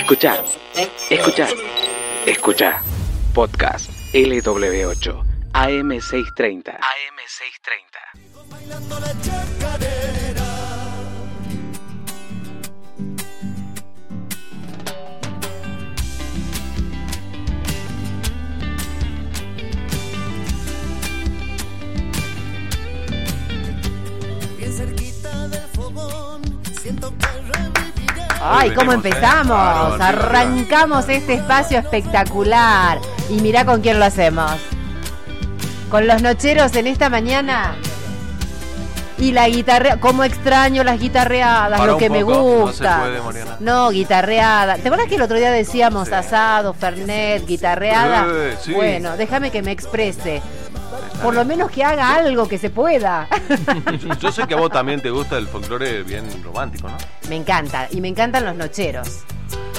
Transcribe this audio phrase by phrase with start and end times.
[0.00, 0.42] Escucha,
[1.10, 1.46] escucha,
[2.24, 2.80] escucha.
[3.34, 6.78] Podcast LW8 AM630.
[6.80, 7.98] AM630.
[24.56, 26.42] Bien cerquita del fogón,
[26.80, 27.79] siento que.
[28.42, 28.96] Ay, ¿cómo ¿eh?
[28.96, 29.96] empezamos?
[29.96, 32.98] Sí, Arrancamos este espacio espectacular.
[33.28, 34.52] Y mirá con quién lo hacemos.
[35.90, 37.74] Con los nocheros en esta mañana.
[39.18, 42.94] Y la guitarra, cómo extraño las guitarreadas, Para lo que me no gusta.
[42.96, 43.56] se puede, Mariana.
[43.60, 44.76] No, guitarreada.
[44.76, 46.14] ¿Te acuerdas que el otro día decíamos Sí.
[46.14, 48.26] asado, fernet, guitarreada?
[48.62, 48.72] Sí.
[48.72, 50.40] Bueno, déjame que me exprese.
[51.22, 53.28] Por lo menos que haga algo que se pueda.
[54.20, 56.96] Yo sé que a vos también te gusta el folclore bien romántico, ¿no?
[57.30, 57.88] Me encanta.
[57.90, 59.20] Y me encantan los nocheros.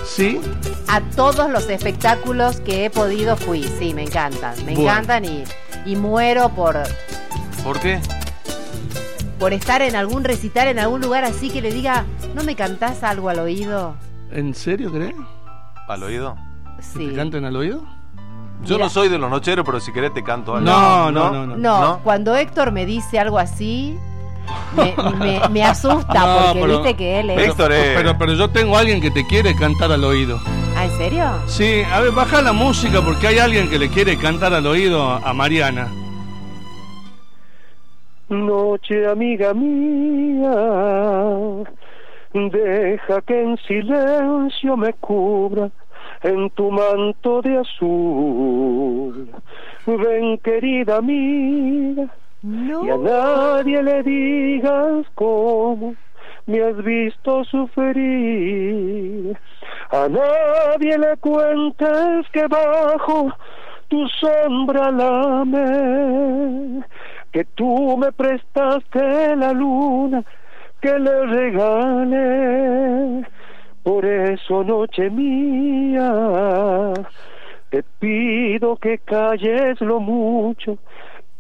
[0.04, 0.42] Sí,
[0.88, 4.82] A todos los espectáculos que he podido fui, sí, me encantan, me Bueno.
[4.90, 5.44] encantan y,
[5.86, 6.76] y muero por,
[7.64, 8.00] ¿Por qué?
[9.40, 13.04] por estar en algún recital, en algún lugar así que le diga, ¿no me cantás
[13.04, 13.96] algo al oído?
[14.32, 15.16] ¿en serio crees?
[15.88, 16.36] ¿Al oído?
[16.78, 17.08] ¿Que Sí.
[17.10, 17.84] te canten al oído?
[18.64, 18.86] Yo Mira.
[18.86, 20.70] no soy de los nocheros, pero si querés te canto algo.
[20.70, 21.56] No, no, no, no.
[21.58, 22.00] No, ¿No?
[22.04, 23.98] cuando Héctor me dice algo así,
[24.76, 27.48] me, me- me asusta No, porque pero- viste que él es...
[27.50, 30.40] Héctor es- Pero, pero yo tengo a alguien que te quiere cantar al oído.
[30.76, 31.26] ¿Ah, en serio?
[31.48, 35.02] Sí, a ver, baja la música porque hay alguien que le quiere cantar al oído
[35.04, 35.90] a Mariana.
[38.30, 40.56] Noche amiga mía,
[42.34, 45.70] deja que en silencio me cubra
[46.24, 49.30] en tu manto de azul.
[49.86, 52.08] Ven querida amiga,
[52.44, 55.94] Y a nadie le digas cómo
[56.48, 59.38] me has visto sufrir.
[59.92, 63.32] A nadie le cuentes que bajo
[63.90, 66.84] tu sombra lame,
[67.32, 70.24] que tú me prestaste la luna
[70.82, 73.24] que le regalé.
[73.84, 76.92] Por eso, noche mía,
[77.70, 80.80] te pido que calles lo mucho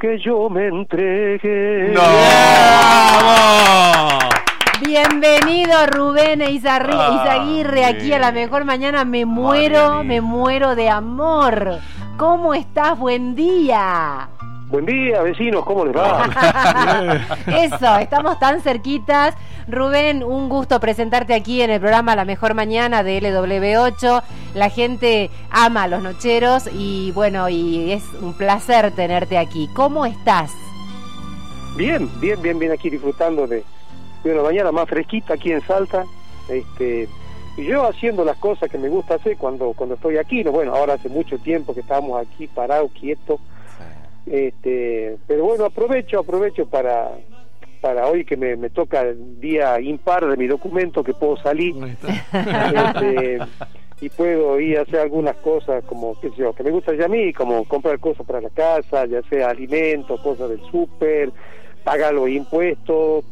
[0.01, 1.91] que yo me entregué.
[1.93, 2.01] ¡No!
[3.23, 4.23] ¡Vamos!
[4.83, 9.05] Bienvenido Rubén e Izarri- Ah, Izaguirre aquí a la mejor mañana.
[9.05, 10.03] Me muero, Marianita.
[10.03, 11.77] me muero de amor.
[12.17, 12.97] ¿Cómo estás?
[12.97, 14.27] Buen día.
[14.71, 16.29] Buen día, vecinos, ¿cómo les va?
[17.45, 19.35] Eso, estamos tan cerquitas.
[19.67, 24.23] Rubén, un gusto presentarte aquí en el programa La Mejor Mañana de LW8.
[24.53, 29.69] La gente ama a los nocheros y bueno, y es un placer tenerte aquí.
[29.73, 30.53] ¿Cómo estás?
[31.75, 33.65] Bien, bien, bien, bien aquí disfrutando de,
[34.23, 36.05] de una mañana más fresquita aquí en Salta.
[36.47, 37.09] Este,
[37.57, 40.45] y yo haciendo las cosas que me gusta hacer cuando, cuando estoy aquí.
[40.45, 43.41] No, bueno, ahora hace mucho tiempo que estamos aquí parados, quietos.
[44.25, 47.11] Este, pero bueno, aprovecho, aprovecho para,
[47.81, 51.75] para hoy que me, me toca el día impar de mi documento que puedo salir.
[52.33, 53.39] Este,
[54.01, 57.05] y puedo ir a hacer algunas cosas como qué sé yo que me gusta ya
[57.05, 61.31] a mí como comprar cosas para la casa ya sea alimentos cosas del súper
[61.83, 63.23] pagar los impuestos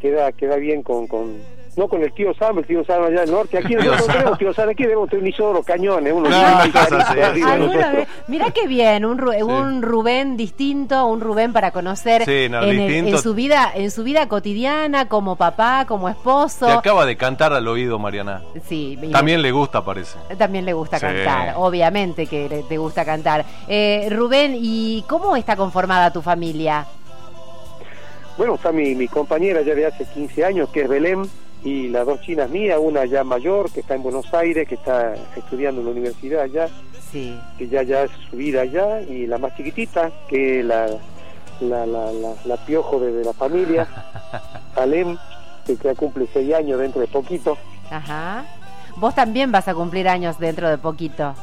[0.00, 1.36] queda queda bien con, con
[1.78, 4.14] no con el tío Sam el tío Sam allá del norte aquí nosotros Sam.
[4.16, 7.20] tenemos tío Sam aquí tenemos tenisoro cañones unos No, cinco cosas caritos así.
[7.20, 7.96] arriba de ¿Alguna nosotros.
[7.96, 8.08] vez?
[8.28, 12.68] Mira qué bien, un, Ru- un Rubén distinto, un Rubén para conocer Sí, no, en,
[12.70, 13.16] el- distinto.
[13.16, 16.66] en su vida, en su vida cotidiana, como papá, como esposo.
[16.66, 18.42] Te acaba de cantar al oído, Mariana.
[18.66, 20.18] Sí, También le gusta, parece.
[20.36, 21.06] También le gusta Sí.
[21.06, 23.44] cantar, obviamente que le- te gusta cantar.
[23.68, 26.86] Eh, Rubén, ¿y cómo está conformada tu familia?
[28.36, 31.22] Bueno, está mi, mi compañera ya de hace 15 años, que es Belén,
[31.64, 35.14] y las dos chinas mías, una ya mayor, que está en Buenos Aires, que está
[35.36, 36.68] estudiando en la universidad allá,
[37.10, 37.38] Sí.
[37.56, 40.86] que ya ya es su vida allá, y la más chiquitita, que la,
[41.60, 42.12] la, la,
[42.44, 43.88] la piojo de, de la familia,
[44.76, 45.16] Alem,
[45.66, 47.56] que ya cumple seis años dentro de poquito.
[47.90, 48.44] Ajá.
[48.96, 51.34] Vos también vas a cumplir años dentro de poquito.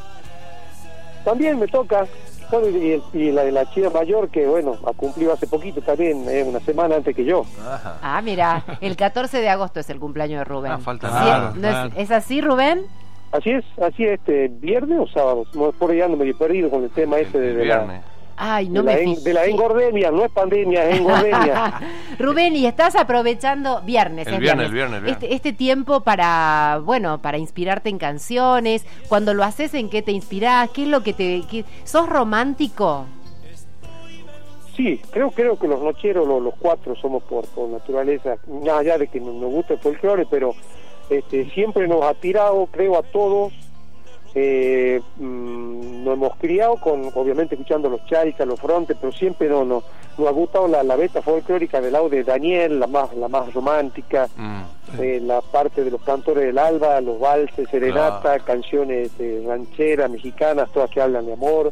[1.24, 2.06] También me toca,
[2.52, 5.82] bueno, y, el- y la de la china mayor, que bueno, ha cumplido hace poquito
[5.82, 7.46] también, eh, una semana antes que yo.
[7.68, 7.98] Ajá.
[8.02, 10.72] Ah, mira, el 14 de agosto es el cumpleaños de Rubén.
[10.74, 11.14] Ah, falta ¿Sí?
[11.14, 11.52] nada.
[11.56, 12.86] ¿No Claro, es, así, Rubén?
[13.32, 16.84] Así es, así es, este, viernes o sábado, No, por ahí ando medio perdido con
[16.84, 18.02] el tema ese de, El de la, viernes.
[18.38, 21.80] Ay, no de, me la en- de la engordemia, no es pandemia, es engordemia.
[22.20, 25.24] Rubén, y estás aprovechando viernes, El es viernes, el viernes, el viernes.
[25.24, 28.86] Este, este tiempo para, bueno, para inspirarte en canciones.
[29.08, 30.70] Cuando lo haces, ¿en qué te inspirás?
[30.72, 31.44] ¿Qué es lo que te...
[31.50, 33.06] qué- ¿Sos romántico?
[34.76, 38.98] Sí, creo creo que los nocheros, los, los cuatro, somos por, por naturaleza, más allá
[38.98, 40.54] de que nos, nos gusta el folclore, pero
[41.10, 43.54] este, siempre nos ha tirado, creo, a todos.
[44.38, 49.64] Eh, mm, nos hemos criado con, obviamente, escuchando los Chalcas, los Frontes, pero siempre no,
[49.64, 49.82] no,
[50.18, 53.54] nos ha gustado la, la beta folclórica del lado de Daniel, la más, la más
[53.54, 55.02] romántica, Mm.
[55.02, 60.70] eh, la parte de los cantores del alba, los valses, serenata, canciones eh, rancheras, mexicanas,
[60.72, 61.72] todas que hablan de amor,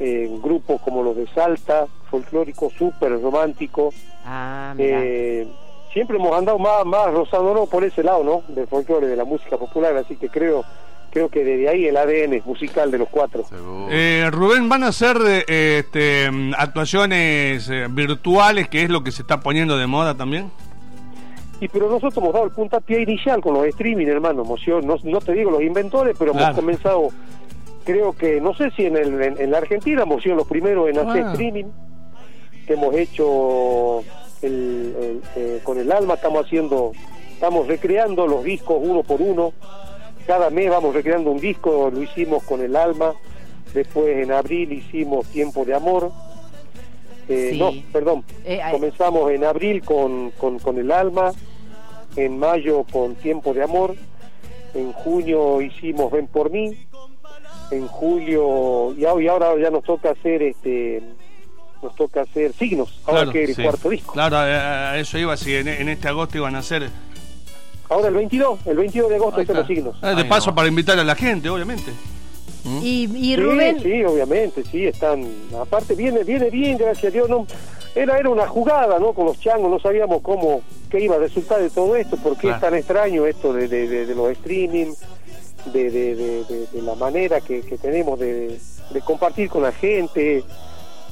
[0.00, 3.90] eh, grupos como los de Salta, folclórico, súper romántico.
[4.24, 4.74] Ah.
[4.78, 5.46] Eh,
[5.92, 8.42] siempre hemos andado más, más rozándonos por ese lado, ¿no?
[8.48, 10.64] Del folclore, de la música popular, así que creo
[11.10, 13.44] creo que desde ahí el ADN musical de los cuatro.
[13.90, 19.10] Eh, Rubén, ¿van a hacer eh, este, mm, actuaciones eh, virtuales, que es lo que
[19.12, 20.50] se está poniendo de moda también?
[21.60, 24.44] Y pero nosotros hemos dado el puntapié inicial con los streaming, hermano.
[24.44, 26.46] No, no te digo los inventores, pero Claro.
[26.46, 27.08] hemos comenzado,
[27.84, 30.88] creo que, no sé si en, el, en, en la Argentina hemos sido los primeros
[30.88, 31.32] en hacer Ah.
[31.32, 31.64] streaming,
[32.66, 34.00] que hemos hecho
[34.42, 36.92] el- el, eh, con el alma, estamos haciendo,
[37.32, 39.52] estamos recreando los discos uno por uno.
[40.28, 43.14] Cada mes vamos recreando un disco, lo hicimos con el alma.
[43.72, 46.12] Después en abril hicimos Tiempo de Amor.
[47.30, 47.58] Eh, Sí.
[47.58, 48.24] No, perdón.
[48.44, 51.32] Eh, Comenzamos en abril con, con, con el alma,
[52.16, 53.94] en mayo con Tiempo de Amor,
[54.74, 56.76] en junio hicimos Ven por mí,
[57.70, 61.02] en julio, y ahora, y ahora ya nos toca hacer este
[61.82, 63.62] nos toca hacer signos, ahora Claro, que el sí.
[63.62, 64.12] cuarto disco.
[64.12, 66.90] Claro, a eso iba, si en, en este agosto iban a hacer...
[67.88, 69.52] Ahora el 22, el 22 de agosto Ahí está.
[69.60, 69.96] hacemos signos.
[70.02, 70.54] Eh, de Ay, paso no.
[70.56, 71.90] para invitar a la gente, obviamente.
[72.82, 75.26] y, y Sí, Rubén, sí, obviamente, sí, están.
[75.58, 77.28] Aparte viene, viene bien, gracias a Dios.
[77.28, 77.46] No,
[77.94, 79.12] era, era una jugada, ¿no?
[79.14, 82.54] Con los changos, no sabíamos cómo, qué iba a resultar de todo esto, porque es
[82.56, 82.60] Claro.
[82.60, 84.92] tan extraño esto de, de, de- de los streaming,
[85.72, 88.58] de, de, de, de- de la manera que, que tenemos de,
[88.90, 90.44] de compartir con la gente.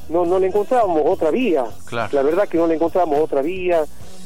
[0.08, 1.64] No, no le encontrábamos otra vía.
[1.87, 2.11] Claro.
[2.12, 3.82] La verdad que no le encontramos otra vía.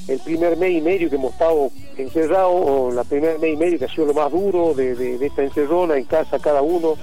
[0.08, 1.70] El primer mes y medio que hemos estado
[2.02, 5.18] encerrados, o la primer mes y medio que ha sido lo más duro de, de,
[5.18, 6.96] de esta encerrona en casa cada uno,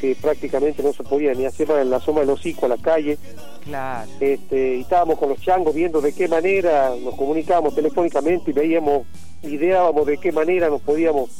[0.00, 2.76] que prácticamente no se podía ni hacer más en la soma del hocico a la
[2.76, 3.18] calle.
[3.64, 4.10] claro.
[4.20, 9.06] Este, y estábamos con los changos viendo de qué manera nos comunicábamos telefónicamente y veíamos,
[9.42, 11.30] ideábamos de qué manera nos podíamos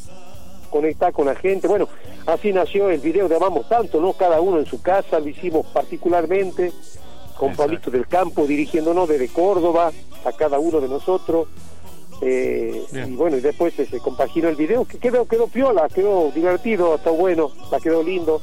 [0.70, 1.68] conectar con la gente.
[1.68, 1.88] Bueno,
[2.26, 4.14] así nació el video de Amamos Tanto, ¿no?
[4.14, 6.72] Cada uno en su casa, lo hicimos particularmente
[7.36, 7.62] con Exacto.
[7.62, 9.92] Pablito del Campo dirigiéndonos desde Córdoba
[10.24, 11.48] a cada uno de nosotros.
[12.22, 16.30] Eh, y bueno, y después se, se compaginó el video, que quedó, quedó piola, quedó
[16.34, 18.40] divertido, está bueno, la quedó lindo.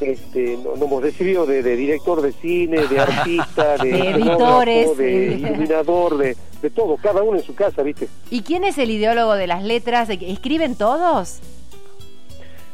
[0.00, 5.26] Este, no- nos hemos recibido de, de director de cine, de artista, de, editores, de
[5.38, 8.08] iluminador, de, de todo, cada uno en su casa, ¿viste?
[8.30, 10.08] ¿Y quién es el ideólogo de las letras?
[10.10, 11.40] ¿Escriben todos?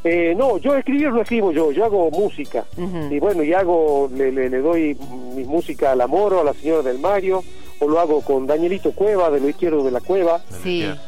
[0.05, 2.65] Eh, no, yo escribir no escribo yo, yo hago música.
[3.11, 4.97] Y bueno, y hago, le, le, le doy
[5.37, 7.45] mi música a la Moro, a la señora del Mario,
[7.83, 10.41] o lo hago con Danielito Cueva, de lo izquierdo de la Cueva.
[10.63, 10.79] Sí.
[10.79, 11.03] izquierda.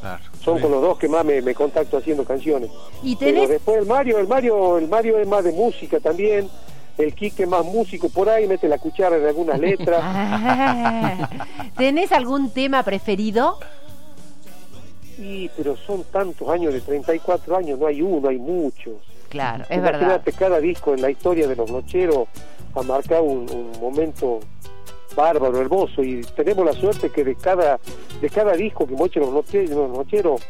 [0.00, 0.24] Claro.
[0.44, 2.68] Son con los dos que más me, me contacto haciendo canciones.
[3.02, 6.48] ¿Y Pero tenés, después el Mario, el Mario, el Mario es más de música también.
[6.98, 10.00] El Quique es más músico por ahí, mete la cuchara en algunas letras.
[10.02, 11.30] Ah,
[11.76, 13.58] ¿Tenés algún tema preferido?
[15.18, 18.94] Y, pero son tantos años, de 34 años, no hay uno, hay muchos.
[19.28, 20.00] Claro, es verdad.
[20.00, 22.26] Imagínate, cada disco en la historia de los nocheros
[22.74, 24.40] ha marcado un, un momento
[25.14, 27.78] bárbaro, hermoso, y tenemos la suerte que de cada
[28.20, 30.42] de cada disco que hemos hecho los nocheros, los nocheros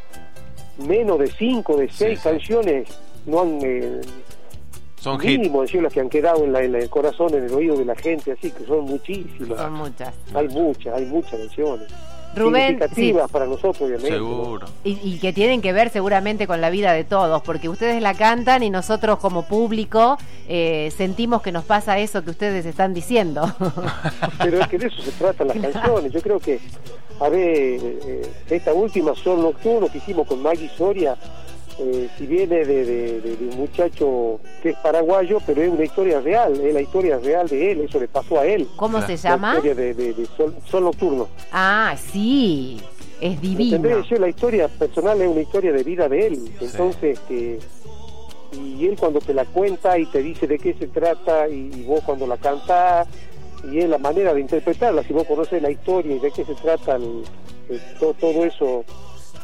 [0.79, 2.29] menos de cinco, de seis sí.
[2.29, 2.88] canciones
[3.26, 4.01] no han eh,
[4.96, 7.77] Son mínimo decir las que han quedado en, la- en el corazón, en el oído
[7.77, 9.58] de la gente, así que son muchísimas.
[9.58, 10.15] Son muchas.
[10.34, 11.89] Hay muchas, hay muchas canciones.
[12.34, 14.10] Rubén, Significativas para nosotros, obviamente.
[14.10, 14.17] ¿no?
[14.17, 14.67] Seguro.
[14.84, 18.15] Y, y que tienen que ver seguramente con la vida de todos, porque ustedes la
[18.15, 20.17] cantan y nosotros como público
[20.48, 23.43] eh, sentimos que nos pasa eso que ustedes están diciendo.
[24.39, 26.12] Pero es que de eso se tratan las canciones.
[26.12, 26.58] Yo creo que,
[27.20, 31.17] a ver, eh, esta última Sol Nocturno que hicimos con Maggie Soria,
[31.79, 35.84] eh, si viene de, de- de- de un muchacho que es paraguayo, pero es una
[35.84, 38.69] historia real, es la historia real de él, eso le pasó a él.
[38.76, 39.55] ¿Cómo se La llama?
[39.55, 41.29] historia de, de- de Sol, Sol Nocturno.
[41.50, 42.81] Ah, sí,
[43.20, 44.02] es divino.
[44.02, 46.52] Yo, la historia personal es una historia de vida de él.
[46.60, 47.58] Entonces, este,
[48.60, 51.82] y él cuando te la cuenta y te dice de qué se trata, y, y
[51.84, 53.08] vos cuando la cantás,
[53.70, 56.55] y es la manera de interpretarla, si vos conoces la historia y de qué se
[56.56, 57.22] trata, el-
[57.70, 58.84] el- todo, todo eso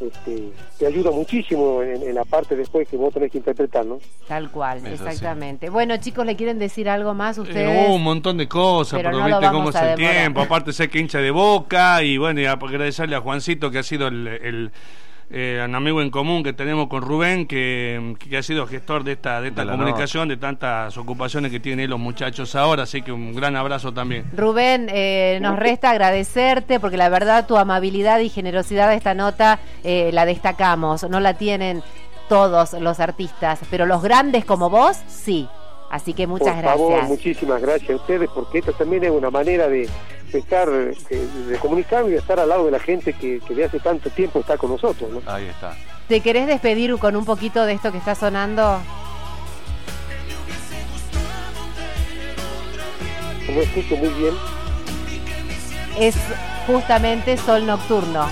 [0.00, 3.98] este, te ayuda muchísimo en, en la parte después que vos tenés que interpretar, ¿no?
[4.26, 5.70] Tal cual, exactamente.
[5.70, 7.86] Bueno, chicos, ¿le quieren decir algo más Eh, ustedes?
[7.86, 9.96] hubo un montón de cosas, Pero pero, no viste cómo es el demorar.
[10.16, 10.40] tiempo.
[10.40, 14.08] Aparte, sé que hincha de boca y bueno, y agradecerle a Juancito que ha sido
[14.08, 14.70] el, el-
[15.30, 19.12] eh, un amigo en común que tenemos con Rubén, que, que ha sido gestor de
[19.12, 23.12] esta, de esta De comunicación, de tantas ocupaciones que tienen los muchachos ahora, así que
[23.12, 24.24] un gran abrazo también.
[24.34, 29.58] Rubén, eh, nos resta agradecerte porque la verdad tu amabilidad y generosidad de esta nota
[29.84, 31.08] eh, la destacamos.
[31.08, 31.82] No la tienen
[32.28, 35.48] todos los artistas, pero los grandes como vos, sí.
[35.90, 36.76] Así que muchas Por gracias.
[36.76, 39.88] favor, muchísimas gracias a ustedes, porque esto también es una manera de,
[40.32, 40.94] de estar, de,
[41.48, 44.10] de comunicar y de estar al lado de la gente que, que de hace tanto
[44.10, 45.22] tiempo está con nosotros, ¿no?
[45.32, 45.74] Ahí está.
[46.08, 48.80] ¿Te querés despedir con un poquito de esto que está sonando?
[53.46, 54.34] Como escucho muy bien.
[55.98, 56.14] Es
[56.66, 58.26] justamente Sol Nocturno.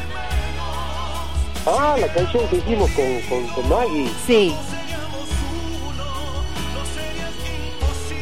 [1.66, 4.08] Ah, la canción que hicimos con, con, con Maggie.
[4.26, 4.54] Sí,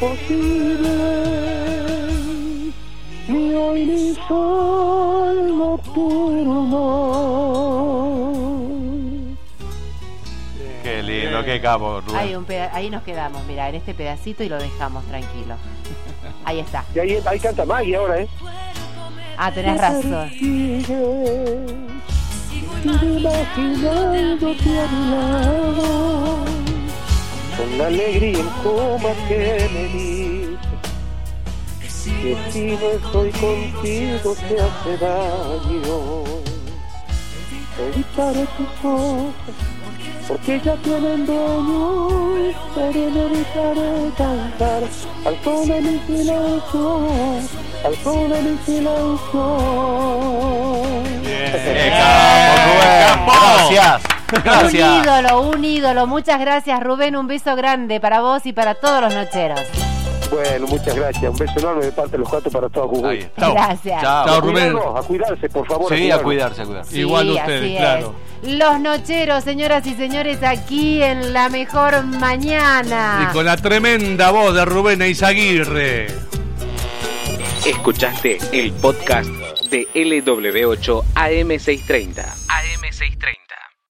[0.01, 0.95] posible
[3.29, 6.83] ni hoy ni sol nocturno.
[10.83, 14.49] Qué lindo, qué capo, hay un peda- ahí nos quedamos, mira, en este pedacito y
[14.49, 15.55] lo dejamos tranquilo.
[16.47, 16.85] Ahí está.
[16.95, 18.29] Y ahí, ahí canta Maggie ahora, ¿eh?
[19.39, 20.31] Ah, tenés razón.
[23.45, 26.45] Imaginándote a mi lado,
[27.57, 30.59] con la alegría en coma que me dice
[32.23, 36.25] que si no estoy contigo te hace daño.
[37.79, 39.35] Evitaré tus ojos
[40.29, 42.09] porque ya tienen dueño,
[42.75, 44.83] pero no evitaré cantar
[45.27, 47.09] al son de mi silencio,
[47.85, 49.45] al son de mi silencio.
[53.75, 54.14] Gracias.
[54.35, 56.07] Un ídolo, un ídolo.
[56.07, 57.17] Muchas gracias, Rubén.
[57.17, 59.61] Un beso grande para vos y para todos los nocheros.
[60.31, 61.31] Bueno, muchas gracias.
[61.31, 63.27] Un beso enorme de parte de los cuatro para todos Jujuy.
[63.37, 64.03] Gracias.
[64.03, 64.41] Chao.
[64.41, 64.75] Rubén.
[64.97, 65.97] A cuidarse, por favor.
[65.97, 66.91] Sí, a cuidarse, a cuidarse.
[66.91, 68.15] Sí, Igual ustedes, claro.
[68.43, 68.53] es.
[68.55, 73.29] Los nocheros, señoras y señores, aquí en la mejor mañana.
[73.31, 76.09] Y con la tremenda voz de Rubén Eizaguirre.
[77.65, 79.29] Escuchaste el podcast
[79.71, 82.25] de LW8 AM630.